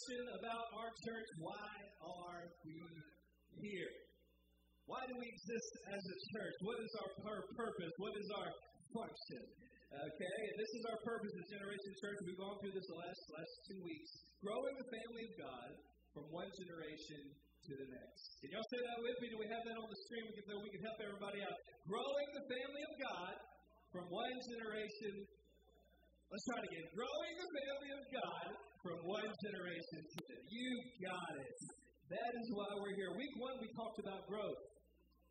[0.00, 2.80] question about our church why are we
[3.60, 3.92] here?
[4.88, 6.56] Why do we exist as a church?
[6.64, 7.12] What is our
[7.52, 7.92] purpose?
[8.00, 8.48] What is our
[8.96, 9.44] function?
[9.92, 12.16] Okay, this is our purpose as Generation Church.
[12.24, 14.10] We've gone through this the last last two weeks.
[14.40, 15.68] Growing the family of God
[16.16, 17.20] from one generation
[17.68, 18.24] to the next.
[18.40, 19.26] Can y'all say that with me?
[19.28, 20.24] Do we have that on the screen?
[20.32, 21.56] We can, we can help everybody out.
[21.84, 23.34] Growing the family of God
[23.92, 25.28] from one generation.
[26.32, 26.86] Let's try it again.
[26.96, 30.70] Growing the family of God from one generation to the You
[31.04, 31.58] got it.
[32.08, 33.12] That is why we're here.
[33.12, 34.60] Week one, we talked about growth.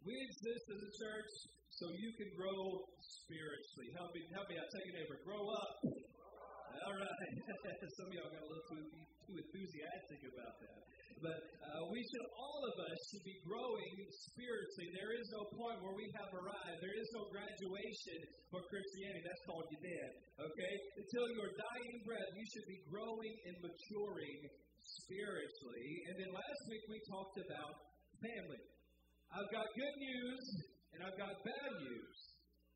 [0.06, 1.34] We exist as a church
[1.74, 3.90] so you can grow spiritually.
[3.98, 4.70] Help me, help me out.
[4.70, 5.18] Take a neighbor.
[5.26, 6.09] Grow up.
[6.90, 7.38] All right.
[8.02, 8.82] Some of y'all got a little too,
[9.30, 10.82] too enthusiastic about that.
[11.22, 13.94] But uh, we should, all of us should be growing
[14.34, 14.90] spiritually.
[14.98, 16.82] There is no point where we have arrived.
[16.82, 19.22] There is no graduation for Christianity.
[19.22, 20.10] That's called you dead.
[20.42, 20.74] Okay?
[20.98, 24.40] Until your dying breath, you should be growing and maturing
[24.82, 25.90] spiritually.
[26.10, 27.86] And then last week we talked about
[28.18, 28.66] family.
[29.30, 30.42] I've got good news
[30.98, 32.18] and I've got bad news.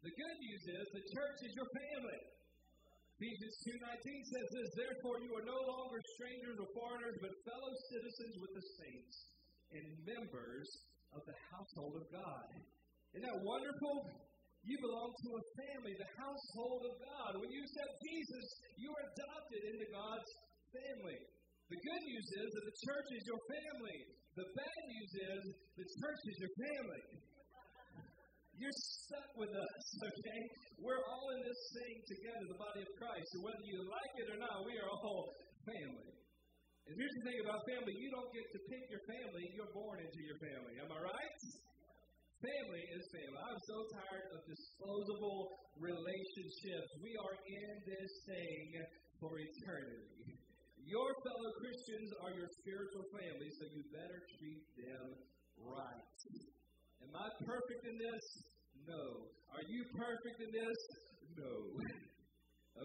[0.06, 2.33] The good news is the church is your family.
[3.24, 8.36] Ephesians 2.19 says this, Therefore you are no longer strangers or foreigners, but fellow citizens
[8.36, 9.16] with the saints
[9.72, 10.68] and members
[11.16, 12.52] of the household of God.
[13.16, 14.12] Isn't that wonderful?
[14.68, 17.32] You belong to a family, the household of God.
[17.40, 20.32] When you accept Jesus, you are adopted into God's
[20.76, 21.20] family.
[21.72, 24.00] The good news is that the church is your family.
[24.36, 25.42] The bad news is
[25.80, 27.04] the church is your family.
[28.64, 30.42] You're stuck with us, okay?
[30.80, 33.28] We're all in this thing together, the body of Christ.
[33.36, 35.28] So whether you like it or not, we are all
[35.68, 36.16] family.
[36.88, 40.00] And here's the thing about family you don't get to pick your family, you're born
[40.00, 40.80] into your family.
[40.80, 41.40] Am I right?
[42.40, 43.40] Family is family.
[43.40, 46.88] I'm so tired of disposable relationships.
[47.04, 48.80] We are in this thing
[49.20, 50.40] for eternity.
[50.88, 55.08] Your fellow Christians are your spiritual family, so you better treat them
[55.60, 56.20] right.
[57.04, 58.53] Am I perfect in this?
[58.88, 59.30] No.
[59.54, 60.80] Are you perfect in this?
[61.38, 61.54] No.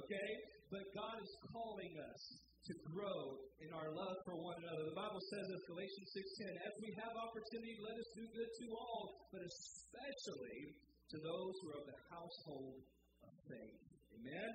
[0.04, 0.30] okay?
[0.68, 2.22] But God is calling us
[2.68, 4.92] to grow in our love for one another.
[4.92, 8.66] The Bible says in Galatians 6:10, as we have opportunity, let us do good to
[8.76, 10.76] all, but especially
[11.08, 12.84] to those who are of the household
[13.24, 13.80] of faith.
[14.20, 14.50] Amen?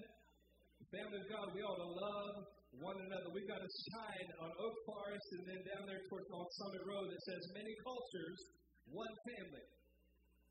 [0.86, 2.36] The family of God, we ought to love
[2.78, 3.34] one another.
[3.34, 7.22] We've got a sign on Oak Forest and then down there towards Summit Road that
[7.26, 8.38] says many cultures
[8.94, 9.66] one family.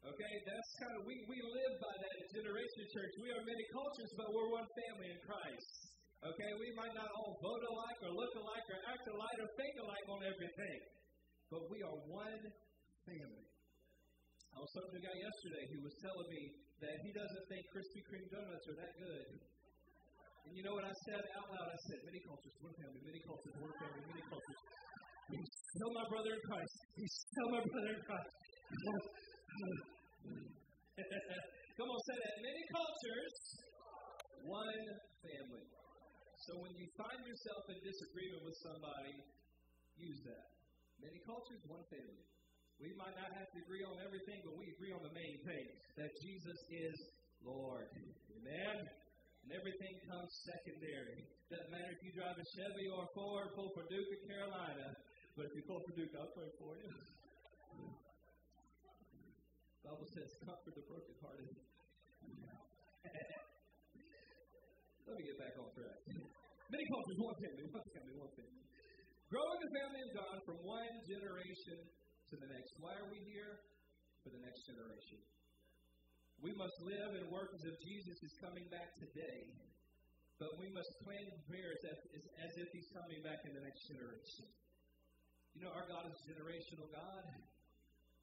[0.03, 3.13] Okay, that's kind of, we, we live by that at Generation Church.
[3.23, 5.71] We are many cultures, but we're one family in Christ.
[6.27, 9.75] Okay, we might not all vote alike or look alike or act alike or think
[9.79, 10.79] alike on everything,
[11.55, 12.43] but we are one
[13.07, 13.47] family.
[14.51, 16.43] I was talking to a guy yesterday who was telling me
[16.83, 19.27] that he doesn't think Krispy Kreme donuts are that good.
[19.39, 21.69] And you know what I said out loud?
[21.71, 24.61] I said, many cultures, one family, many cultures, one family, many cultures.
[25.31, 26.75] He's still my brother in Christ.
[26.99, 28.31] He's still my brother in Christ.
[31.77, 32.41] Come on, say that.
[32.41, 33.37] Many cultures,
[34.49, 34.81] one
[35.21, 35.69] family.
[36.49, 39.13] So when you find yourself in disagreement with somebody,
[40.01, 40.49] use that.
[40.99, 42.25] Many cultures, one family.
[42.81, 45.71] We might not have to agree on everything, but we agree on the main thing
[46.01, 46.97] that Jesus is
[47.47, 47.87] Lord.
[47.95, 48.83] Amen?
[48.83, 51.23] And everything comes secondary.
[51.51, 54.95] Doesn't matter if you drive a Chevy or a Ford, pull for Duke Carolina.
[55.37, 56.91] But if you pull for Duke, I'll pray for you.
[59.83, 61.51] Bible says, comfort the brokenhearted.
[65.07, 65.99] Let me get back on track.
[66.73, 68.63] Many cultures, one family, one family, one family.
[69.27, 71.83] Growing the family of God from one generation
[72.31, 72.79] to the next.
[72.79, 73.59] Why are we here?
[74.23, 75.19] For the next generation.
[76.39, 79.51] We must live and work as if Jesus is coming back today,
[80.39, 83.83] but we must plan prayers as, as, as if he's coming back in the next
[83.91, 84.47] generation.
[85.59, 87.27] You know, our God is a generational God.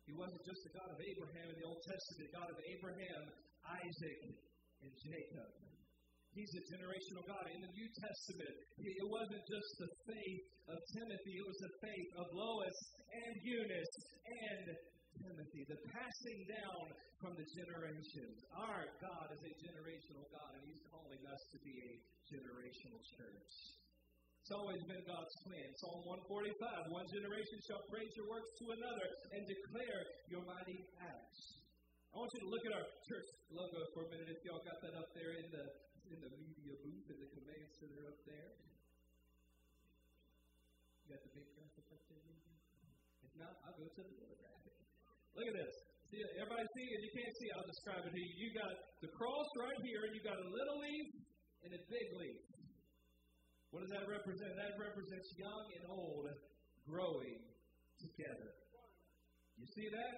[0.10, 3.30] He wasn't just the God of Abraham in the Old Testament, God of Abraham,
[3.62, 4.22] Isaac,
[4.82, 5.50] and Jacob.
[6.34, 7.46] He's a generational God.
[7.54, 12.10] In the New Testament, it wasn't just the faith of Timothy, it was the faith
[12.18, 13.96] of Lois and Eunice
[14.26, 14.66] and
[15.22, 16.84] Timothy, the passing down
[17.22, 18.42] from the generations.
[18.58, 21.94] Our God is a generational God, and He's calling us to be a
[22.34, 23.79] generational church.
[24.50, 25.70] It's always been God's plan.
[25.78, 29.06] Psalm 145 One generation shall praise your works to another
[29.38, 31.62] and declare your mighty acts.
[32.10, 34.82] I want you to look at our church logo for a minute if y'all got
[34.82, 35.66] that up there in the
[36.10, 38.50] in the media booth in the command center up there.
[41.06, 42.26] You got the big graphic up there?
[43.22, 44.74] If not, I'll go to the little graphic.
[45.38, 45.76] Look at this.
[46.10, 47.00] See, everybody see it?
[47.06, 47.48] You can't see.
[47.54, 48.34] I'll describe it to you.
[48.34, 51.08] You got the cross right here, and you got a little leaf
[51.70, 52.49] and a big leaf.
[53.70, 54.50] What does that represent?
[54.58, 56.26] That represents young and old
[56.90, 57.38] growing
[58.02, 58.50] together.
[59.62, 60.16] You see that?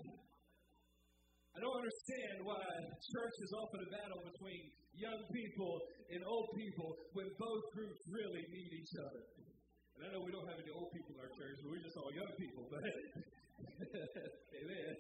[1.52, 2.64] I don't understand why
[3.12, 5.84] church is often a battle between young people
[6.16, 9.24] and old people when both groups really need each other.
[10.00, 12.12] And I know we don't have any old people in our church, we're just all
[12.16, 12.64] young people.
[12.72, 12.80] But
[14.64, 14.94] amen.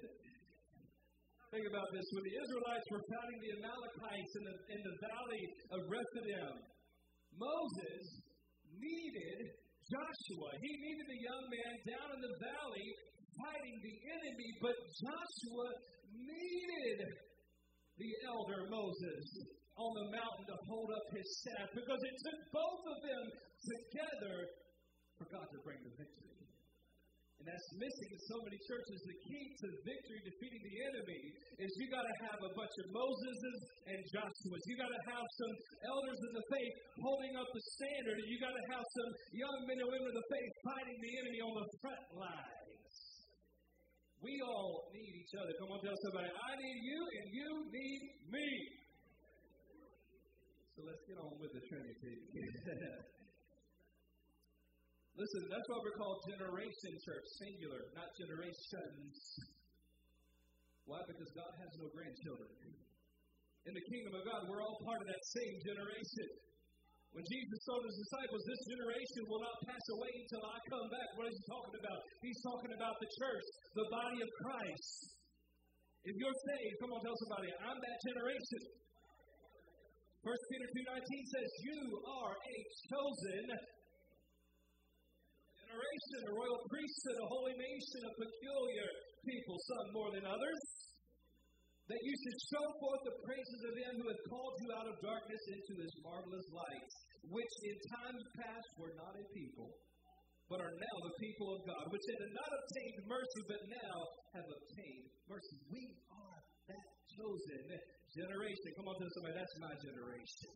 [1.56, 2.04] Think about this.
[2.16, 5.44] When the Israelites were fighting the Amalekites in the, in the valley
[5.76, 6.54] of Rephidim,
[7.36, 8.04] Moses
[8.80, 9.40] needed
[9.90, 10.50] Joshua.
[10.62, 12.90] He needed the young man down in the valley
[13.36, 15.68] fighting the enemy, but Joshua
[16.12, 17.00] needed
[17.98, 19.26] the elder Moses
[19.78, 23.26] on the mountain to hold up his staff because it took both of them
[23.62, 24.36] together
[25.18, 26.31] for God to bring the victory.
[27.42, 29.02] And that's missing in so many churches.
[29.02, 31.22] The key to victory, defeating the enemy,
[31.58, 33.60] is you got to have a bunch of Moseses
[33.90, 34.62] and Joshuas.
[34.70, 35.54] You got to have some
[35.90, 39.58] elders in the faith holding up the standard, and you got to have some young
[39.66, 42.94] men and women of the faith fighting the enemy on the front lines.
[44.22, 45.50] We all need each other.
[45.58, 48.02] Come on, tell somebody, I need you, and you need
[48.38, 48.50] me.
[50.78, 52.22] So let's get on with the Trinity.
[55.20, 59.16] Listen, that's why we're called Generation Church, singular, not generations.
[60.88, 61.04] Why?
[61.04, 62.52] Because God has no grandchildren.
[63.68, 66.28] In the kingdom of God, we're all part of that same generation.
[67.12, 71.10] When Jesus told his disciples, This generation will not pass away until I come back,
[71.20, 72.00] what is he talking about?
[72.24, 74.92] He's talking about the church, the body of Christ.
[76.08, 78.62] If you're saved, come on, tell somebody, I'm that generation.
[80.24, 80.68] 1 Peter
[80.98, 82.58] 2.19 says, You are a
[82.90, 83.46] chosen
[85.72, 88.88] generation, a royal priesthood, a holy nation, a peculiar
[89.24, 90.62] people, some more than others,
[91.88, 94.96] that you should show forth the praises of him who hath called you out of
[95.00, 96.92] darkness into his marvelous light,
[97.32, 99.72] which in times past were not a people,
[100.52, 103.96] but are now the people of God, which had not obtained mercy, but now
[104.36, 105.56] have obtained mercy.
[105.72, 107.64] We are that chosen
[108.12, 108.68] generation.
[108.76, 110.52] Come on, tell somebody, that's my generation.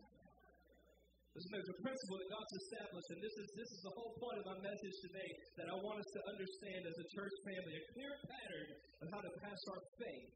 [1.35, 4.39] Listen, there's a principle that God's established, and this is this is the whole point
[4.39, 5.29] of my message today
[5.59, 8.69] that I want us to understand as a church family, a clear pattern
[9.03, 10.31] of how to pass our faith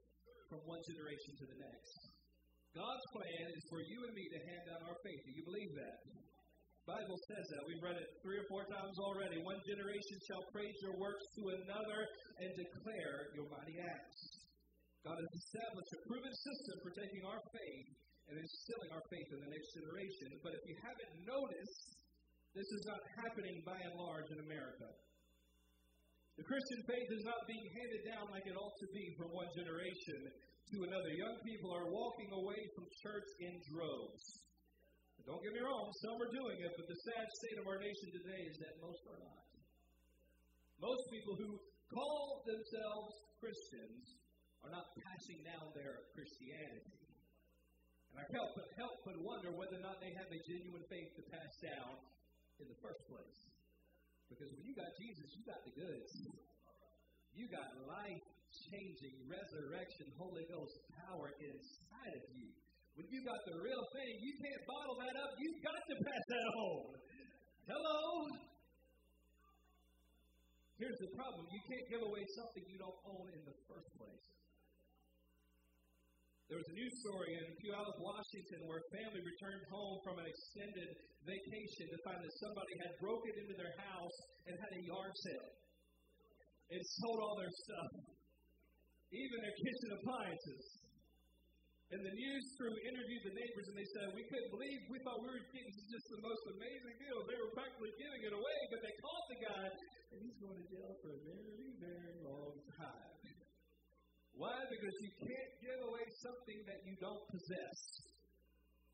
[0.52, 1.96] from one generation to the next.
[2.76, 5.24] God's plan is for you and me to hand down our faith.
[5.24, 5.98] Do you believe that?
[6.84, 7.64] Bible says that.
[7.64, 9.40] We've read it three or four times already.
[9.40, 12.00] One generation shall praise your works to another
[12.44, 14.20] and declare your mighty acts.
[15.08, 17.88] God has established a proven system for taking our faith
[18.30, 20.30] and instilling our faith in the next generation.
[20.46, 21.82] But if you haven't noticed,
[22.54, 24.90] this is not happening by and large in America.
[26.38, 29.52] The Christian faith is not being handed down like it ought to be from one
[29.58, 30.20] generation
[30.72, 31.12] to another.
[31.12, 34.26] Young people are walking away from church in droves.
[35.28, 38.08] Don't get me wrong, some are doing it, but the sad state of our nation
[38.18, 39.46] today is that most are not.
[40.80, 41.60] Most people who
[41.92, 44.04] call themselves Christians
[44.64, 46.99] are not passing down their Christianity.
[48.28, 51.54] Help but help but wonder whether or not they have a genuine faith to pass
[51.64, 51.96] down
[52.60, 53.40] in the first place.
[54.28, 56.12] Because when you got Jesus, you got the goods.
[57.34, 58.26] You got life
[58.70, 60.76] changing, resurrection, Holy Ghost
[61.08, 62.50] power inside of you.
[63.00, 65.32] When you got the real thing, you can't bottle that up.
[65.40, 66.84] You've got to pass that on.
[67.70, 68.02] Hello?
[70.80, 74.39] Here's the problem you can't give away something you don't own in the first place.
[76.50, 80.26] There was a news story in Puyallup, Washington, where a family returned home from an
[80.26, 80.90] extended
[81.22, 84.18] vacation to find that somebody had broken into their house
[84.50, 85.50] and had a yard sale
[86.74, 87.90] and sold all their stuff,
[89.14, 90.66] even their kitchen appliances.
[91.94, 95.22] And the news crew interviewed the neighbors and they said, We couldn't believe, we thought
[95.22, 97.30] we were getting just the most amazing deal.
[97.30, 100.66] They were practically giving it away, but they caught the guy and he's going to
[100.66, 103.19] jail for a very, very long time.
[104.40, 104.56] Why?
[104.72, 107.80] Because you can't give away something that you don't possess.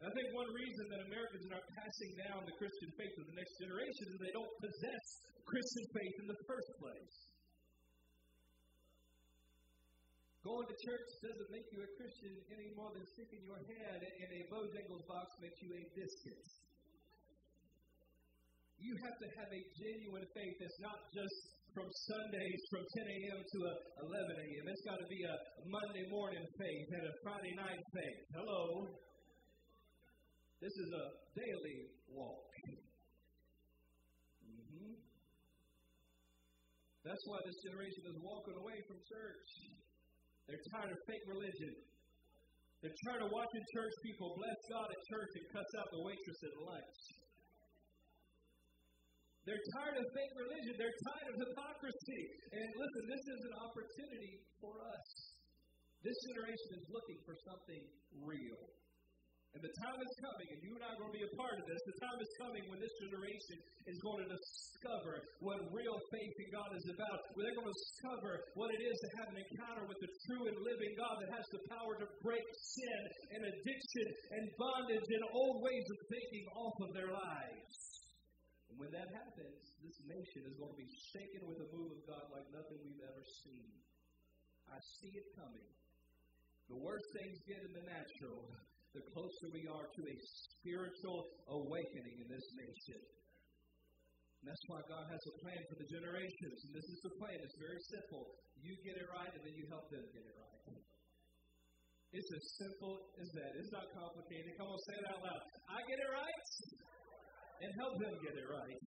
[0.02, 3.24] And I think one reason that Americans are not passing down the Christian faith to
[3.30, 5.04] the next generation is they don't possess
[5.46, 7.16] Christian faith in the first place.
[10.42, 14.30] Going to church doesn't make you a Christian any more than sticking your head in
[14.30, 16.46] a Bojangles box makes you a biscuit.
[18.82, 23.40] You have to have a genuine faith that's not just from Sundays from 10 a.m.
[23.44, 23.58] to
[24.08, 24.64] 11 a.m.
[24.72, 25.36] It's got to be a
[25.68, 28.22] Monday morning faith and a Friday night faith.
[28.32, 28.88] Hello.
[30.64, 31.06] This is a
[31.36, 31.80] daily
[32.16, 32.48] walk.
[34.48, 34.96] Mm-hmm.
[37.04, 39.48] That's why this generation is walking away from church.
[40.48, 41.76] They're tired of fake religion.
[42.80, 46.40] They're tired of watching church people bless God at church and cuss out the waitress
[46.40, 47.25] at lunch.
[49.46, 50.74] They're tired of fake religion.
[50.74, 52.22] They're tired of hypocrisy.
[52.50, 55.06] And listen, this is an opportunity for us.
[56.02, 57.82] This generation is looking for something
[58.26, 58.62] real.
[59.56, 61.56] And the time is coming, and you and I are going to be a part
[61.56, 61.80] of this.
[61.88, 66.50] The time is coming when this generation is going to discover what real faith in
[66.52, 67.24] God is about.
[67.32, 70.44] Where they're going to discover what it is to have an encounter with the true
[70.52, 73.00] and living God that has the power to break sin
[73.32, 77.95] and addiction and bondage and old ways of thinking off of their lives.
[78.76, 82.02] And when that happens, this nation is going to be shaken with a move of
[82.12, 83.72] God like nothing we've ever seen.
[84.68, 85.64] I see it coming.
[86.68, 88.52] The worse things get in the natural,
[88.92, 90.16] the closer we are to a
[90.60, 91.24] spiritual
[91.56, 93.00] awakening in this nation.
[94.44, 96.58] And that's why God has a plan for the generations.
[96.68, 97.38] And this is the plan.
[97.48, 98.28] It's very simple.
[98.60, 100.84] You get it right, and then you help them get it right.
[102.12, 103.52] It's as simple as that.
[103.56, 104.52] It's not complicated.
[104.60, 105.42] Come on, say it out loud.
[105.72, 106.40] I get it right,
[107.62, 108.82] and help them get it right.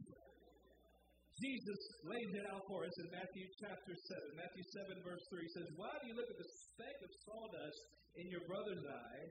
[1.38, 4.34] Jesus lays it out for us in Matthew chapter 7.
[4.34, 7.82] Matthew 7, verse 3 says, Why do you look at the speck of sawdust
[8.18, 9.22] in your brother's eye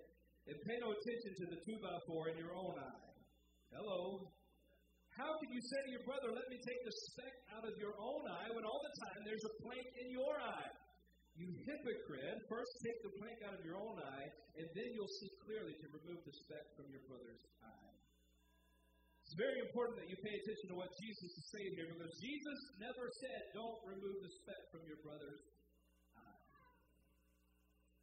[0.48, 3.12] and pay no attention to the two by four in your own eye.
[3.76, 4.32] Hello.
[5.12, 7.92] How can you say to your brother, Let me take the speck out of your
[8.00, 10.72] own eye, when all the time there's a plank in your eye?
[11.36, 14.28] You hypocrite, first take the plank out of your own eye,
[14.58, 17.97] and then you'll see clearly to remove the speck from your brother's eye.
[19.28, 22.60] It's very important that you pay attention to what Jesus is saying here because Jesus
[22.80, 25.44] never said, Don't remove the speck from your brother's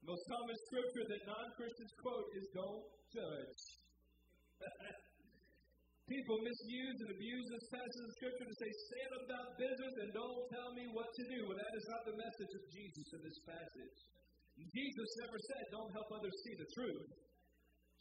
[0.04, 3.60] the most common scripture that non Christians quote is don't judge.
[6.12, 10.44] People misuse and abuse this passage of scripture to say, stand about business and don't
[10.52, 11.48] tell me what to do.
[11.48, 13.96] Well, that is not the message of Jesus in this passage.
[14.60, 17.08] Jesus never said, don't help others see the truth.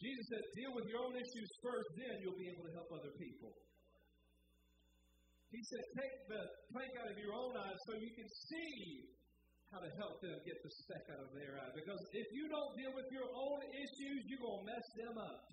[0.04, 3.16] Jesus said, deal with your own issues first, then you'll be able to help other
[3.16, 3.56] people.
[5.48, 6.44] He said, take the
[6.76, 9.08] plank out of your own eyes so you can see
[9.72, 11.72] how to help them get the speck out of their eye.
[11.72, 15.44] Because if you don't deal with your own issues, you're going to mess them up.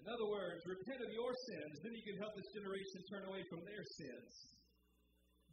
[0.00, 3.42] In other words, repent of your sins, then you can help this generation turn away
[3.52, 4.32] from their sins.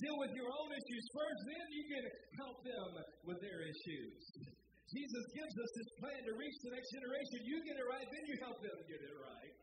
[0.01, 2.05] Deal with your own issues first, then you can
[2.39, 2.89] help them
[3.27, 4.23] with their issues.
[4.89, 7.37] Jesus gives us this plan to reach the next generation.
[7.45, 9.55] You get it right, then you help them get it right.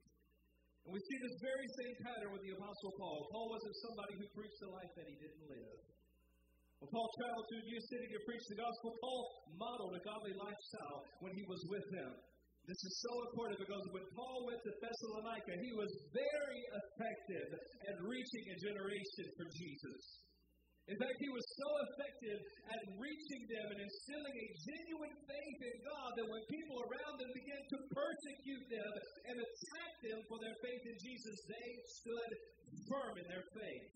[0.87, 3.27] And we see this very same pattern with the Apostle Paul.
[3.35, 5.79] Paul wasn't somebody who preached a life that he didn't live.
[6.79, 9.21] When Paul traveled to a new city to preach the gospel, Paul
[9.59, 12.13] modeled a godly lifestyle when he was with them.
[12.71, 17.49] This is so important because when Paul went to Thessalonica, he was very effective
[17.91, 20.03] at reaching a generation for Jesus.
[20.87, 22.39] In fact, he was so effective
[22.71, 27.33] at reaching them and instilling a genuine faith in God that when people around them
[27.35, 28.93] began to persecute them
[29.27, 32.31] and attack them for their faith in Jesus, they stood
[32.87, 33.91] firm in their faith.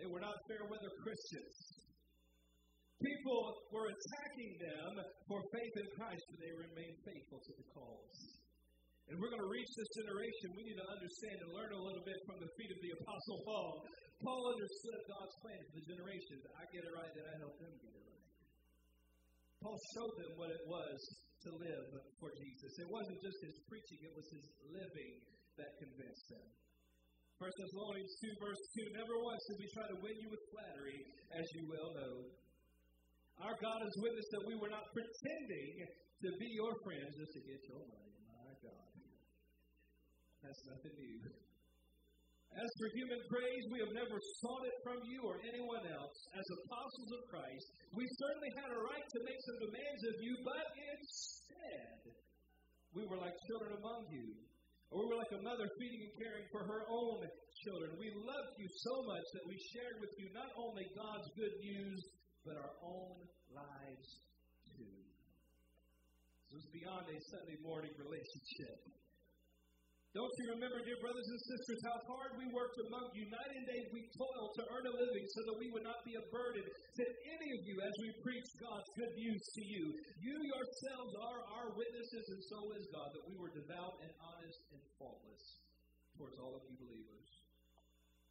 [0.00, 1.56] They were not fair weather Christians.
[2.98, 4.90] People were attacking them
[5.28, 8.18] for faith in Christ, but they remained faithful to the cause.
[9.12, 10.56] And we're going to reach this generation.
[10.56, 13.38] We need to understand and learn a little bit from the feet of the Apostle
[13.44, 13.70] Paul
[14.18, 16.42] Paul understood God's plan for the generations.
[16.58, 18.26] I get it right, then I help them get it right.
[19.62, 20.98] Paul showed them what it was
[21.46, 21.86] to live
[22.18, 22.70] for Jesus.
[22.82, 25.14] It wasn't just his preaching, it was his living
[25.58, 26.46] that convinced them.
[27.38, 30.98] 1 Thessalonians 2, verse 2 Never once did we try to win you with flattery,
[31.38, 32.14] as you well know.
[33.38, 37.42] Our God has witnessed that we were not pretending to be your friends just to
[37.46, 38.18] get your money.
[38.26, 38.90] My God.
[40.42, 41.47] That's nothing new.
[42.56, 46.16] As for human praise, we have never sought it from you or anyone else.
[46.32, 50.32] As apostles of Christ, we certainly had a right to make some demands of you,
[50.42, 50.64] but
[50.96, 52.00] instead,
[52.96, 54.32] we were like children among you.
[54.90, 57.20] Or we were like a mother feeding and caring for her own
[57.60, 58.00] children.
[58.00, 62.00] We loved you so much that we shared with you not only God's good news,
[62.48, 63.20] but our own
[63.52, 64.08] lives
[64.72, 64.96] too.
[66.48, 68.97] This was beyond a Sunday morning relationship.
[70.16, 73.28] Don't you remember, dear brothers and sisters, how hard we worked among you?
[73.28, 76.16] Night and day we toiled to earn a living so that we would not be
[76.16, 79.84] a burden to any of you as we preach God's good news to you.
[80.24, 84.60] You yourselves are our witnesses, and so is God, that we were devout and honest
[84.72, 85.44] and faultless
[86.16, 87.28] towards all of you believers.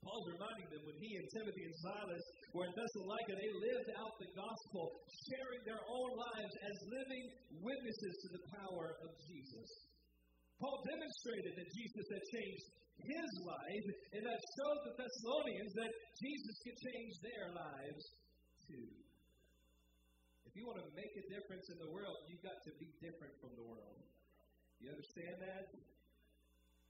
[0.01, 2.25] Paul's reminding them when he and Timothy and Silas
[2.57, 4.97] were in Thessalonica, they lived out the gospel,
[5.29, 7.25] sharing their own lives as living
[7.61, 9.69] witnesses to the power of Jesus.
[10.57, 13.87] Paul demonstrated that Jesus had changed his life,
[14.17, 18.03] and that showed the Thessalonians that Jesus could change their lives
[18.65, 18.89] too.
[20.49, 23.37] If you want to make a difference in the world, you've got to be different
[23.37, 24.01] from the world.
[24.81, 25.65] You understand that?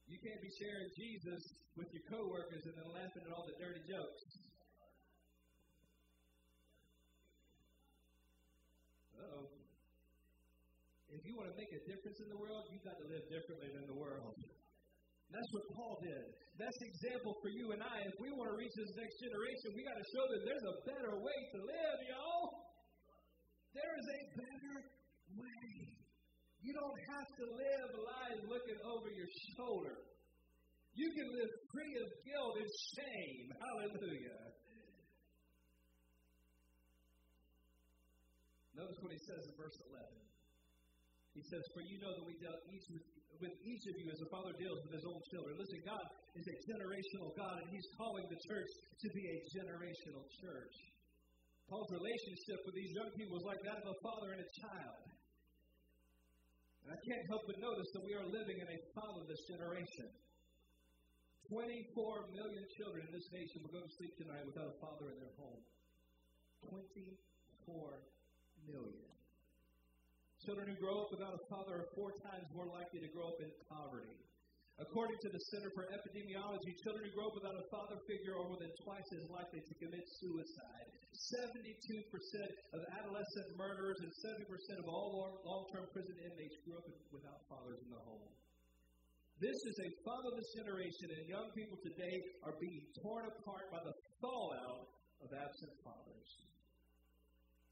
[0.08, 1.42] You can't be sharing Jesus
[1.76, 4.47] with your coworkers and then laughing at all the dirty jokes.
[11.18, 13.74] If you want to make a difference in the world, you've got to live differently
[13.74, 14.38] than the world.
[14.38, 16.30] Oh, That's what Paul did.
[16.62, 18.06] That's the example for you and I.
[18.06, 20.78] If we want to reach this next generation, we got to show them there's a
[20.86, 22.46] better way to live, y'all.
[23.74, 24.76] There is a better
[25.42, 25.66] way.
[26.62, 29.98] You don't have to live a life looking over your shoulder.
[30.94, 33.46] You can live free of guilt and shame.
[33.58, 34.42] Hallelujah.
[38.78, 40.27] Notice what he says in verse 11.
[41.38, 43.06] He says, For you know that we dealt each with,
[43.38, 45.54] with each of you as a father deals with his own children.
[45.54, 46.02] Listen, God
[46.34, 50.76] is a generational God, and he's calling the church to be a generational church.
[51.70, 55.04] Paul's relationship with these young people was like that of a father and a child.
[56.88, 60.08] And I can't help but notice that we are living in a fatherless generation.
[61.52, 65.20] 24 million children in this nation will go to sleep tonight without a father in
[65.20, 65.62] their home.
[66.72, 68.00] 24
[68.66, 69.17] million.
[70.48, 73.36] Children who grow up without a father are four times more likely to grow up
[73.44, 74.16] in poverty.
[74.80, 78.48] According to the Center for Epidemiology, children who grow up without a father figure are
[78.48, 80.88] more than twice as likely to commit suicide.
[81.12, 81.52] 72%
[82.72, 84.48] of adolescent murderers and 70%
[84.80, 88.32] of all long term prison inmates grew up without fathers in the home.
[89.44, 93.92] This is a fatherless generation, and young people today are being torn apart by the
[94.24, 96.47] fallout of absent fathers.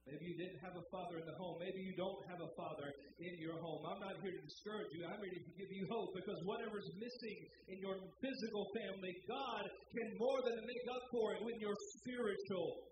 [0.06, 1.58] Maybe you didn't have a father in the home.
[1.58, 3.82] Maybe you don't have a father in your home.
[3.90, 5.02] I'm not here to discourage you.
[5.02, 7.38] I'm here to give you hope because whatever's missing
[7.74, 9.66] in your physical family, God
[9.98, 12.86] can more than make up for it with your spiritual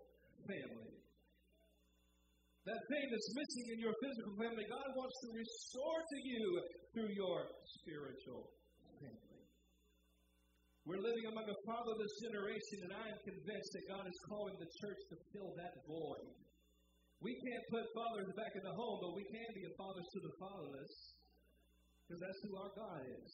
[0.50, 0.94] family.
[2.66, 6.44] That thing that's missing in your physical family, God wants to restore to you
[6.96, 7.46] through your
[7.78, 8.50] spiritual
[8.98, 9.42] family.
[10.82, 14.70] We're living among a fatherless generation, and I am convinced that God is calling the
[14.82, 16.44] church to fill that void.
[17.24, 20.20] We can't put fathers back in the home, but we can be a fathers to
[20.20, 20.92] the fatherless
[22.04, 23.32] because that's who our God is.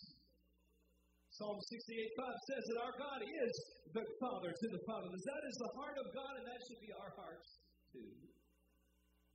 [1.35, 3.53] Psalm 68 5 says that our God is
[3.91, 5.25] the Father to the fatherless.
[5.27, 7.49] That is the heart of God, and that should be our hearts
[7.91, 8.15] too.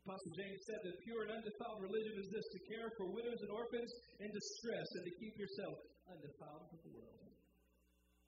[0.08, 3.52] Apostle James said that pure and undefiled religion is this to care for widows and
[3.52, 3.92] orphans
[4.22, 5.76] in distress and to keep yourself
[6.08, 7.28] undefiled from the world.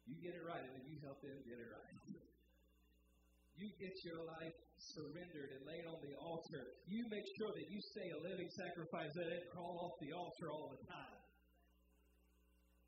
[0.09, 1.95] You get it right, and then you help them get it right.
[3.58, 6.78] You get your life surrendered and laid on the altar.
[6.86, 10.48] You make sure that you stay a living sacrifice that it crawl off the altar
[10.54, 11.17] all the time.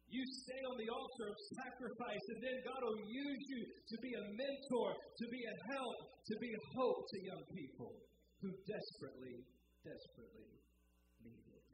[0.09, 4.13] You stay on the altar of sacrifice, and then God will use you to be
[4.13, 5.97] a mentor, to be a help,
[6.29, 7.93] to be hope to young people
[8.41, 9.45] who desperately,
[9.85, 10.49] desperately
[11.21, 11.65] need it.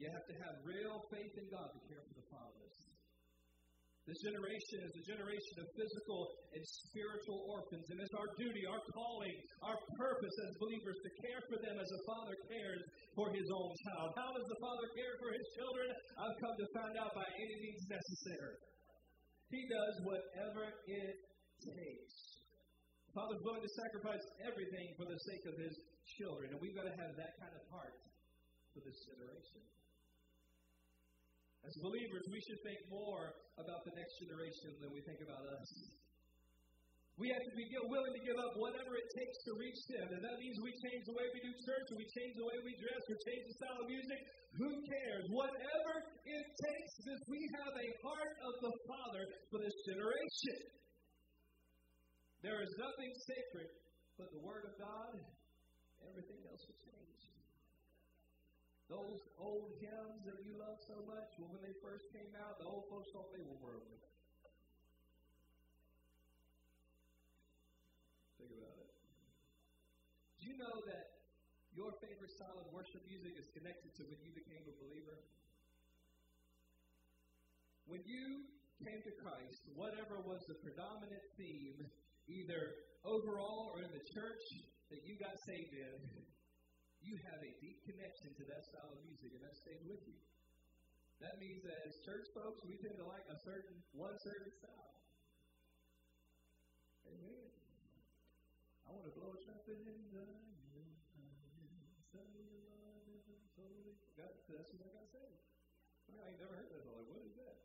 [0.00, 2.73] You have to have real faith in God to care for the fatherless.
[4.04, 6.60] This generation is a generation of physical and
[6.92, 9.32] spiritual orphans, and it's our duty, our calling,
[9.64, 12.84] our purpose as believers to care for them as a father cares
[13.16, 14.12] for his own child.
[14.12, 15.88] How does the father care for his children?
[16.20, 18.60] I've come to find out by any means necessary.
[19.48, 21.16] He does whatever it
[21.64, 22.14] takes.
[23.08, 25.74] The Father's willing to sacrifice everything for the sake of his
[26.20, 27.96] children, and we've got to have that kind of heart
[28.76, 29.64] for this generation.
[31.64, 35.68] As believers, we should think more about the next generation than we think about us.
[37.16, 40.18] We have to be willing to give up whatever it takes to reach them.
[40.18, 42.58] And that means we change the way we do church, or we change the way
[42.66, 44.20] we dress, or change the style of music.
[44.58, 45.24] Who cares?
[45.30, 45.92] Whatever
[46.26, 50.58] it takes, if we have a heart of the Father for this generation.
[52.42, 53.70] There is nothing sacred
[54.18, 55.14] but the Word of God.
[56.02, 57.13] Everything else will change.
[58.88, 62.68] Those old hymns that you love so much, well, when they first came out, the
[62.68, 64.00] old folks thought they were worldly.
[68.36, 68.92] Think about it.
[70.36, 71.16] Do you know that
[71.72, 75.18] your favorite style of worship music is connected to when you became a believer?
[77.88, 78.46] When you
[78.84, 81.80] came to Christ, whatever was the predominant theme,
[82.28, 82.62] either
[83.04, 84.44] overall or in the church
[84.92, 85.98] that you got saved in,
[87.04, 88.13] you have a deep connection
[88.64, 90.16] style of music, and that stays with you.
[91.20, 94.96] That means that as church folks, we tend to like a certain one certain style.
[97.08, 97.48] Amen.
[98.84, 100.24] I want to blow a trumpet in the
[104.54, 105.28] that's what I got say.
[106.14, 106.86] I, ain't never heard that.
[106.86, 107.58] I'm like, what is that?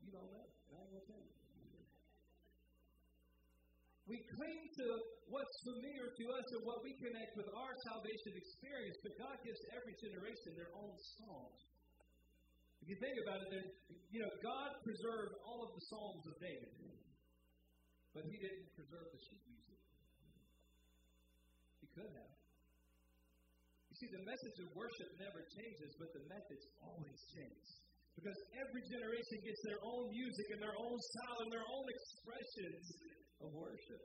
[0.00, 0.46] You don't know.
[0.70, 1.34] I ain't gonna tell you.
[4.06, 4.86] We cling to
[5.32, 9.60] what's familiar to us and what we connect with our salvation experience, but God gives
[9.72, 11.48] every generation their own song.
[12.84, 13.66] If you think about it, then,
[14.12, 16.72] you know, God preserved all of the Psalms of David,
[18.12, 19.80] but he didn't preserve the sheet music.
[21.80, 22.34] He could have.
[23.88, 27.64] You see, the message of worship never changes, but the methods always change.
[28.18, 32.84] Because every generation gets their own music and their own style and their own expressions
[33.40, 34.02] of worship.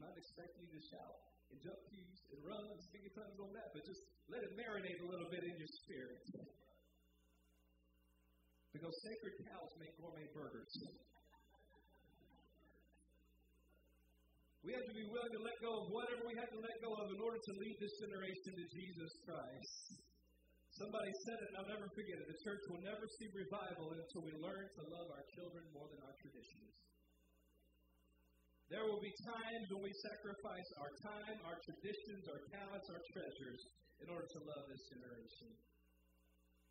[0.00, 1.16] Not expecting you to shout
[1.52, 4.00] and jump keys and run and speak in tongues on that, but just
[4.32, 6.24] let it marinate a little bit in your spirit.
[8.72, 10.72] Because sacred cows make gourmet burgers.
[14.60, 16.92] We have to be willing to let go of whatever we have to let go
[16.92, 19.84] of in order to lead this generation to Jesus Christ.
[20.76, 22.26] Somebody said it, and I'll never forget it.
[22.28, 26.00] The church will never see revival until we learn to love our children more than
[26.04, 26.72] our traditions.
[28.70, 33.60] There will be times when we sacrifice our time, our traditions, our talents, our treasures
[33.98, 35.50] in order to love this generation.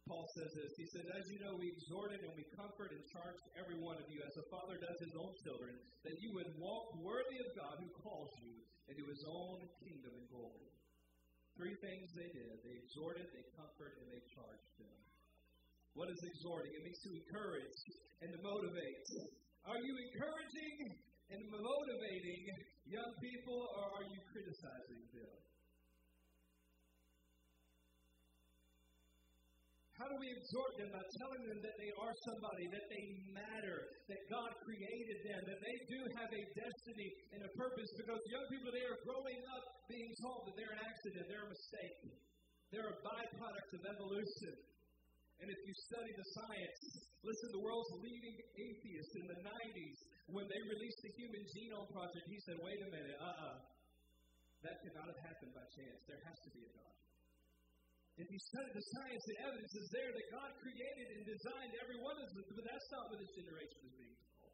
[0.08, 0.72] Paul says this.
[0.80, 4.08] He says, As you know, we exhorted and we comfort and charge every one of
[4.08, 5.76] you, as a father does his own children,
[6.08, 10.28] that you would walk worthy of God who calls you into his own kingdom and
[10.32, 10.72] glory.
[11.60, 14.98] Three things they did they exhorted, they comforted, and they charged them.
[16.00, 16.72] What is exhorting?
[16.72, 17.80] It means to encourage
[18.24, 19.04] and to motivate.
[19.68, 20.96] Are you encouraging
[21.30, 22.42] and motivating
[22.90, 25.40] young people, or are you criticizing them?
[30.00, 33.04] How do we exhort them by telling them that they are somebody, that they
[33.36, 37.92] matter, that God created them, that they do have a destiny and a purpose?
[38.00, 41.52] Because young people, they are growing up being told that they're an accident, they're a
[41.52, 42.00] mistake,
[42.72, 44.56] they're a byproduct of evolution.
[45.44, 46.82] And if you study the science,
[47.20, 50.00] listen, the world's leading atheist in the 90s,
[50.32, 53.50] when they released the Human Genome Project, he said, wait a minute, uh uh-uh.
[53.50, 53.58] uh,
[54.62, 56.00] that cannot have happened by chance.
[56.06, 56.96] There has to be a God.
[58.20, 62.00] If you study the science, the evidence is there that God created and designed every
[62.04, 64.52] one of us, but that's not what this generation is being told.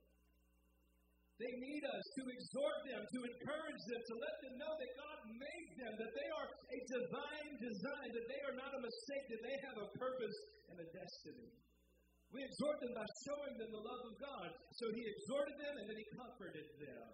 [1.42, 5.18] They need us to exhort them, to encourage them, to let them know that God
[5.34, 9.42] made them, that they are a divine design, that they are not a mistake, that
[9.42, 10.38] they have a purpose
[10.70, 11.50] and a destiny.
[12.36, 14.50] We exhort them by showing them the love of God.
[14.76, 17.10] So he exhorted them and then he comforted them.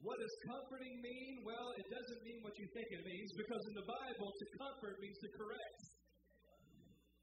[0.00, 1.44] What does comforting mean?
[1.44, 4.96] Well, it doesn't mean what you think it means because in the Bible, to comfort
[5.04, 5.80] means to correct.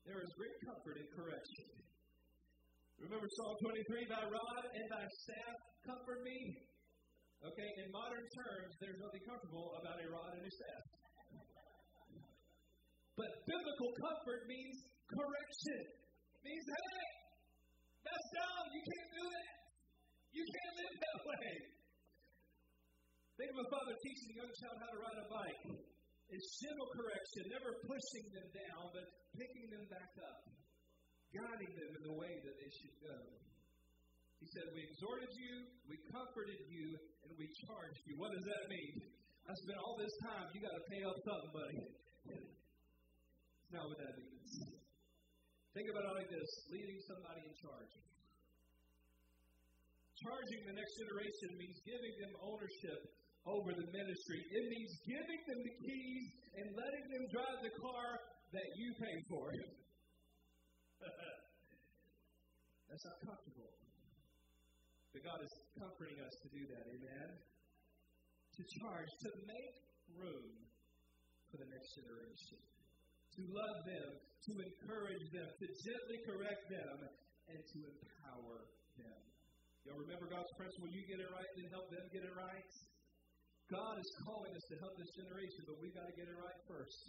[0.05, 1.65] There is great comfort in correction.
[3.01, 6.37] Remember Psalm 23 Thy rod and thy staff comfort me.
[7.41, 10.83] Okay, in modern terms, there's nothing comfortable about a rod and a staff.
[13.17, 14.77] But biblical comfort means
[15.09, 15.81] correction.
[15.89, 17.14] It means, hey,
[18.15, 19.55] You can't do that.
[20.35, 21.49] You can't live that way.
[23.35, 25.63] Think of a father teaching a young child how to ride a bike.
[26.31, 30.39] It's gentle correction, never pushing them down, but picking them back up,
[31.35, 33.17] guiding them in the way that they should go.
[34.39, 35.53] He said, We exhorted you,
[35.87, 36.87] we comforted you,
[37.27, 38.15] and we charged you.
[38.19, 38.95] What does that mean?
[39.45, 41.79] I spent all this time, you got to pay up something, buddy.
[42.27, 44.34] That's not what that means.
[45.75, 47.91] Think about it like this leading somebody in charge.
[50.23, 53.11] Charging the next generation means giving them ownership
[53.43, 54.39] over the ministry.
[54.39, 58.07] It means giving them the keys and letting them drive the car
[58.55, 59.51] that you pay for.
[62.87, 63.75] That's not comfortable.
[65.11, 67.29] But God is comforting us to do that, amen?
[67.35, 69.75] To charge, to make
[70.15, 70.55] room
[71.51, 72.74] for the next generation.
[73.35, 76.97] To love them, to encourage them, to gently correct them,
[77.51, 78.63] and to empower
[78.95, 79.21] them.
[79.83, 82.71] Y'all remember God's principle you get it right, then help them get it right?
[83.69, 86.59] God is calling us to help this generation, but we've got to get it right
[86.69, 87.01] first.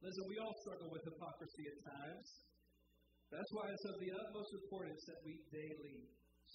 [0.00, 2.28] Listen, we all struggle with hypocrisy at times.
[3.30, 6.08] That's why it's of the utmost importance that we daily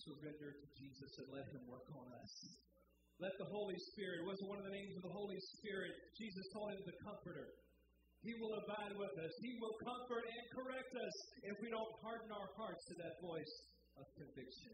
[0.05, 2.33] surrender to Jesus and let Him work on us.
[3.17, 6.77] Let the Holy Spirit, wasn't one of the names of the Holy Spirit, Jesus called
[6.77, 7.49] Him the Comforter.
[8.25, 9.33] He will abide with us.
[9.39, 13.53] He will comfort and correct us if we don't harden our hearts to that voice
[13.97, 14.73] of conviction.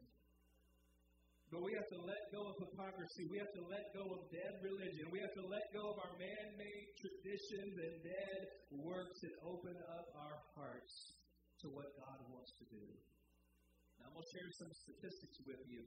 [1.54, 3.30] But we have to let go of hypocrisy.
[3.30, 5.06] We have to let go of dead religion.
[5.14, 8.40] We have to let go of our man made traditions and dead
[8.74, 10.94] works and open up our hearts
[11.62, 12.82] to what God wants to do.
[14.02, 15.86] Now, I'm going to share some statistics with you,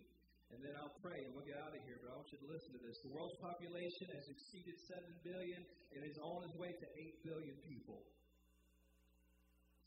[0.54, 1.98] and then I'll pray and we'll get out of here.
[1.98, 2.96] But I want you to listen to this.
[3.02, 5.60] The world's population has exceeded 7 billion
[5.94, 8.06] and is on its way to 8 billion people.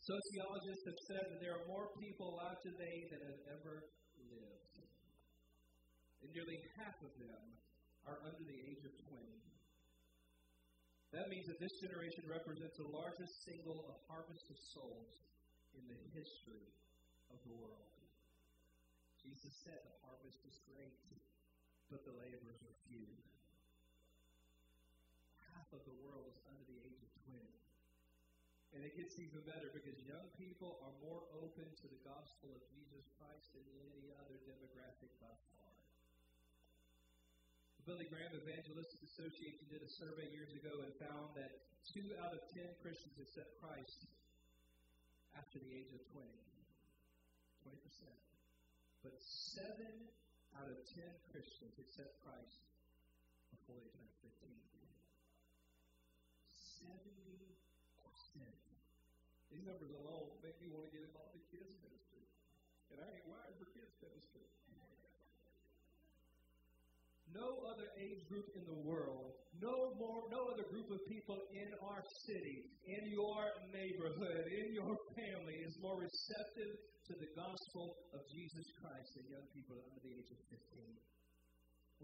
[0.03, 3.75] Sociologists have said that there are more people alive today than have ever
[4.25, 4.67] lived.
[6.19, 7.43] and nearly half of them
[8.03, 9.39] are under the age of 20.
[11.13, 15.13] That means that this generation represents the largest single harvest of souls
[15.73, 16.67] in the history
[17.33, 17.98] of the world.
[19.29, 20.97] Jesus said the harvest is great,
[21.93, 23.05] but the laborers are few.
[25.53, 27.37] Half of the world is under the age of 20.
[28.73, 32.65] And it gets even better because young people are more open to the gospel of
[32.73, 33.61] Jesus Christ than
[33.93, 35.77] any other demographic by far.
[37.85, 42.33] The Billy Graham Evangelistic Association did a survey years ago and found that two out
[42.33, 44.09] of ten Christians accept Christ
[45.37, 46.25] after the age of 20.
[47.69, 48.28] 20%.
[48.99, 50.11] But seven
[50.59, 52.59] out of ten Christians accept Christ
[53.55, 54.51] before they turn 15.
[56.83, 58.43] 70%.
[59.51, 62.23] these numbers alone make me want to get involved in kids ministry.
[62.91, 64.43] And I ain't wired for kids ministry.
[67.29, 71.69] No other age group in the world, no more, no other group of people in
[71.77, 76.73] our city, in your neighborhood, in your family is more receptive
[77.09, 80.93] to the gospel of Jesus Christ than young people under the age of 15.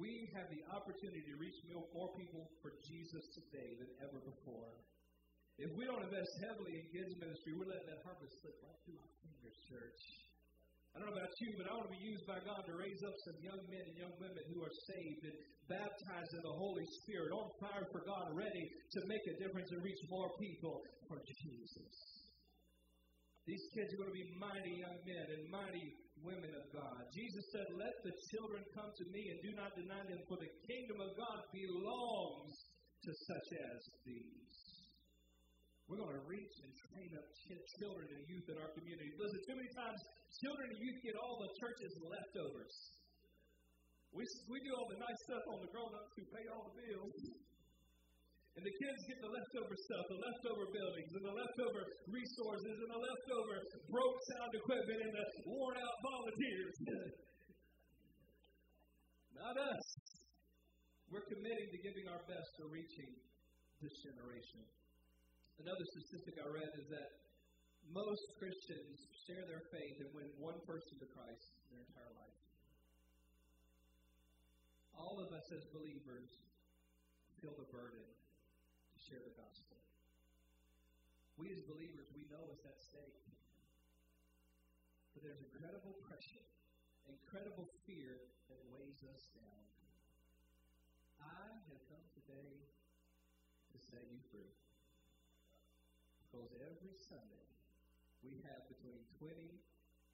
[0.02, 4.74] We have the opportunity to reach more people for Jesus today than ever before.
[5.62, 8.98] If we don't invest heavily in kids ministry, we're letting that harvest slip right through
[8.98, 10.02] our fingers, church.
[10.98, 13.02] I don't know about you, but I want to be used by God to raise
[13.06, 15.38] up some young men and young women who are saved and
[15.70, 19.86] baptized in the Holy Spirit, on fire for God, ready to make a difference and
[19.86, 22.15] reach more people for Jesus.
[23.46, 25.94] These kids are going to be mighty young men and mighty
[26.26, 26.98] women of God.
[27.14, 30.50] Jesus said, Let the children come to me and do not deny them, for the
[30.66, 32.54] kingdom of God belongs
[33.06, 34.58] to such as these.
[35.86, 37.28] We're going to reach and train up
[37.78, 39.14] children and youth in our community.
[39.22, 40.02] Listen, too many times
[40.42, 42.74] children and youth get all the church's leftovers.
[44.10, 46.76] We, we do all the nice stuff on the grown ups who pay all the
[46.82, 47.20] bills.
[48.56, 52.88] And the kids get the leftover stuff, the leftover buildings, and the leftover resources, and
[52.88, 53.60] the leftover
[53.92, 56.76] broke sound equipment, and the worn out volunteers.
[59.44, 59.84] Not us.
[61.12, 63.12] We're committing to giving our best to reaching
[63.84, 64.64] this generation.
[65.60, 67.12] Another statistic I read is that
[67.92, 72.40] most Christians share their faith and win one person to Christ in their entire life.
[74.96, 76.32] All of us as believers
[77.44, 78.15] feel the burden
[79.06, 79.78] share the gospel.
[81.38, 83.22] We as believers, we know it's at stake.
[85.14, 86.42] But there's incredible pressure,
[87.06, 88.18] incredible fear
[88.50, 89.62] that weighs us down.
[91.22, 92.66] I have come today
[93.70, 94.50] to set you free.
[96.26, 97.46] Because every Sunday
[98.26, 99.38] we have between 20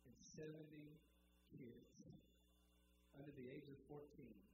[0.04, 0.52] and 70
[1.56, 1.96] kids
[3.16, 4.51] under the age of 14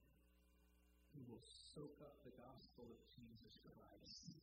[1.18, 4.38] who will soak up the gospel of Jesus Christ.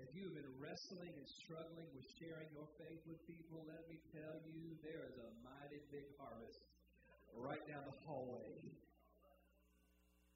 [0.00, 4.00] If you have been wrestling and struggling with sharing your faith with people, let me
[4.08, 6.64] tell you, there is a mighty big harvest
[7.36, 8.56] right down the hallway.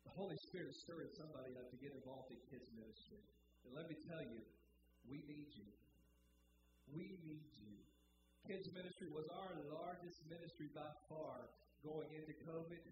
[0.04, 3.24] The Holy Spirit is stirring somebody up to get involved in kids' ministry.
[3.64, 4.44] And let me tell you,
[5.08, 5.68] we need you.
[6.92, 7.76] We need you.
[8.44, 11.48] Kids ministry was our largest ministry by far
[11.80, 12.84] going into COVID.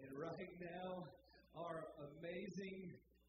[0.00, 1.10] And right now,
[1.56, 2.76] our amazing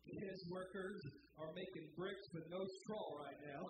[0.03, 0.99] kids workers
[1.39, 3.63] are making bricks with no straw right now.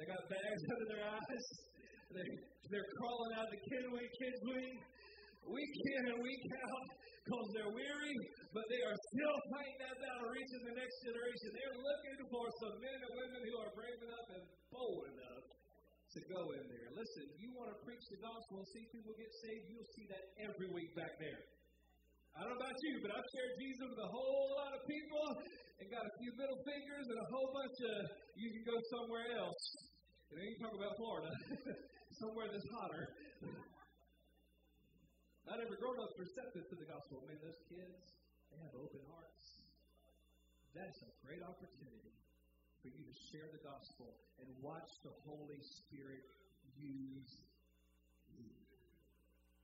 [0.00, 1.44] They got bags under their eyes.
[2.16, 2.28] They,
[2.72, 4.74] they're crawling out the kid kids wing,
[5.52, 6.86] week in and week out
[7.26, 8.14] because they're weary,
[8.54, 11.48] but they are still fighting that battle, reaching the next generation.
[11.50, 15.44] They're looking for some men and women who are brave enough and bold enough
[16.14, 16.88] to go in there.
[16.94, 20.24] Listen, you want to preach the gospel and see people get saved, you'll see that
[20.46, 21.42] every week back there.
[22.36, 25.24] I don't know about you, but I've shared Jesus with a whole lot of people
[25.80, 29.24] and got a few middle fingers and a whole bunch of you can go somewhere
[29.40, 29.64] else.
[30.28, 31.32] And then you talk about Florida,
[32.20, 33.08] somewhere that's hotter.
[35.48, 37.24] Not every grown up receptive to the gospel.
[37.24, 38.04] I mean, those kids,
[38.52, 39.44] they have open hearts.
[40.76, 42.12] That's a great opportunity
[42.84, 44.12] for you to share the gospel
[44.44, 46.20] and watch the Holy Spirit
[46.76, 47.32] use
[48.28, 48.52] you.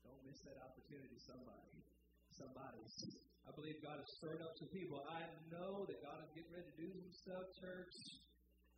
[0.08, 1.81] Don't miss that opportunity, somebody.
[2.38, 2.80] Somebody.
[3.44, 5.04] I believe God has stirred up some people.
[5.04, 7.94] I know that God is getting ready to do some stuff, church.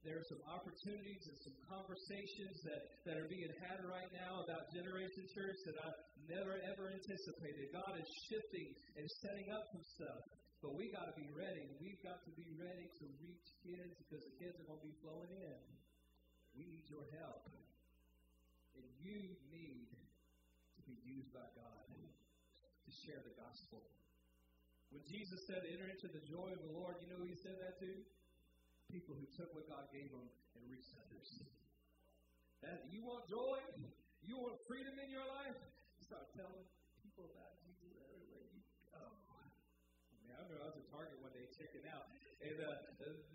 [0.03, 4.69] There are some opportunities and some conversations that, that are being had right now about
[4.75, 5.89] Generation Church that I
[6.29, 7.73] never ever anticipated.
[7.73, 10.21] God is shifting and setting up some stuff.
[10.61, 11.65] But we got to be ready.
[11.81, 14.97] We've got to be ready to reach kids because the kids are going to be
[15.01, 15.61] flowing in.
[16.59, 17.49] We need your help.
[18.77, 21.85] And you need to be used by God
[22.85, 23.83] to share the gospel.
[24.93, 27.59] When Jesus said, enter into the joy of the Lord, you know who he said
[27.59, 27.91] that to?
[28.95, 30.23] people who took what God gave them
[30.55, 31.29] and reached others.
[32.63, 33.59] That, you want joy?
[34.25, 35.59] You want freedom in your life?
[36.01, 36.65] Start telling
[37.03, 39.03] people about Jesus everywhere you go.
[40.31, 42.07] I remember I was at Target one day checking out,
[42.45, 42.71] and uh,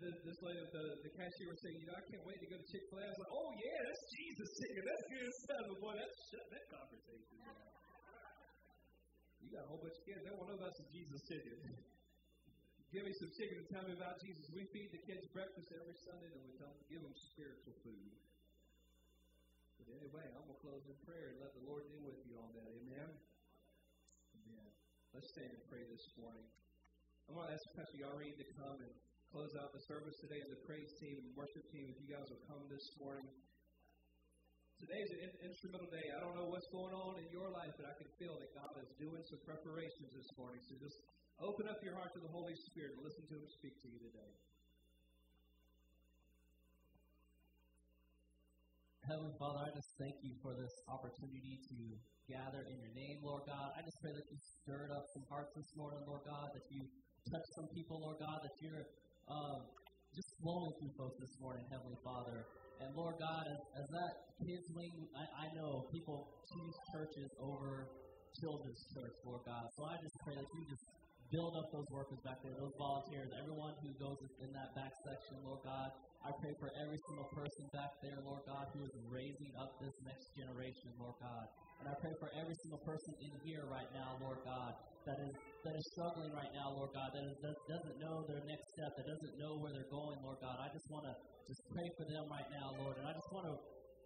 [0.00, 2.66] this, lady, the, the cashier was saying, you know, I can't wait to go to
[2.70, 3.04] Chick Fil A.
[3.04, 4.84] I was like, oh yeah, that's Jesus singing.
[4.86, 5.62] That's good stuff.
[5.70, 7.79] But boy, that's shut that conversation down.
[9.50, 10.22] You got a whole bunch of kids.
[10.22, 11.58] They want to know about some Jesus singing.
[12.94, 14.46] Give me some chicken and tell me about Jesus.
[14.54, 18.14] We feed the kids breakfast every Sunday, and we them give them spiritual food.
[19.82, 22.54] But anyway, I'm gonna close in prayer and let the Lord deal with you on
[22.54, 22.70] that.
[22.70, 23.10] Amen.
[24.38, 24.70] Amen.
[25.18, 26.46] Let's stand and pray this morning.
[27.26, 28.90] I'm going to ask Pastor Yareen to come and
[29.30, 32.26] close out the service today, and the praise team and worship team, if you guys
[32.26, 33.26] will come this morning.
[34.80, 36.08] Today's an instrumental day.
[36.08, 38.72] I don't know what's going on in your life, but I can feel that God
[38.80, 40.56] is doing some preparations this morning.
[40.64, 40.96] So just
[41.36, 44.00] open up your heart to the Holy Spirit and listen to Him speak to you
[44.00, 44.32] today.
[49.04, 51.78] Heavenly Father, I just thank you for this opportunity to
[52.32, 53.76] gather in your name, Lord God.
[53.76, 56.88] I just pray that you stirred up some hearts this morning, Lord God, that you
[57.28, 58.88] touch some people, Lord God, that you're
[59.28, 59.60] um,
[60.16, 62.48] just flowing through folks this morning, Heavenly Father.
[62.80, 67.92] And Lord God, as, as that kids wing, I, I know people choose churches over
[68.40, 69.68] children's church, Lord God.
[69.76, 70.86] So I just pray that you just
[71.28, 75.38] build up those workers back there, those volunteers, everyone who goes in that back section,
[75.46, 75.92] Lord God.
[76.20, 79.94] I pray for every single person back there, Lord God, who is raising up this
[80.04, 81.46] next generation, Lord God.
[81.80, 84.76] And I pray for every single person in here right now, Lord God,
[85.08, 85.32] that is
[85.64, 88.92] that is struggling right now, Lord God, that, is, that doesn't know their next step,
[88.96, 90.56] that doesn't know where they're going, Lord God.
[90.56, 91.12] I just want to
[91.48, 92.96] just pray for them right now, Lord.
[92.96, 93.54] And I just want to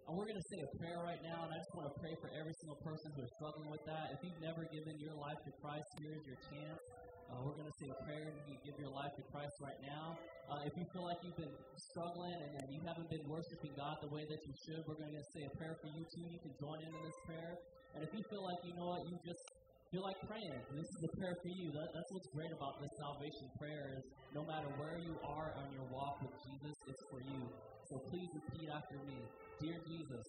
[0.04, 2.12] and we're going to say a prayer right now, and I just want to pray
[2.20, 4.12] for every single person who is struggling with that.
[4.12, 6.82] If you've never given your life to Christ, here is your chance.
[7.30, 9.80] Uh, we're going to say a prayer and you give your life to Christ right
[9.80, 10.16] now.
[10.44, 11.56] Uh, if you feel like you've been
[11.92, 15.16] struggling and, and you haven't been worshiping God the way that you should, we're going
[15.16, 16.26] to say a prayer for you too.
[16.28, 17.52] You can join in in this prayer.
[17.96, 19.44] And if you feel like, you know what, you just
[19.88, 21.72] feel like praying, this is a prayer for you.
[21.72, 24.04] That, that's what's great about this salvation prayer is
[24.37, 27.40] no matter where you are on your walk with Jesus, it's for you.
[27.88, 29.24] So please repeat after me.
[29.64, 30.26] Dear Jesus,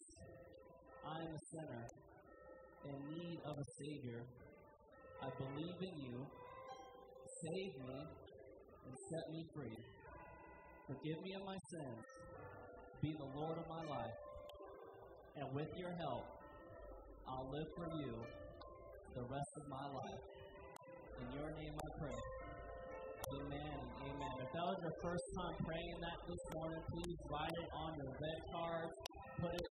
[1.03, 1.83] I am a sinner
[2.87, 4.21] in need of a Savior.
[5.19, 6.23] I believe in you.
[7.41, 7.99] Save me
[8.85, 9.77] and set me free.
[10.87, 12.05] Forgive me of my sins.
[13.01, 14.19] Be the Lord of my life.
[15.35, 16.25] And with your help,
[17.27, 18.13] I'll live for you
[19.15, 20.23] the rest of my life.
[21.21, 22.19] In your name I pray.
[23.41, 24.35] Amen amen.
[24.39, 28.11] If that was your first time praying that this morning, please write it on your
[28.13, 28.87] red card.
[29.41, 29.67] Put it